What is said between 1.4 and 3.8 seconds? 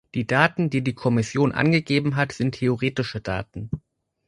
angegeben hat, sind theoretische Daten.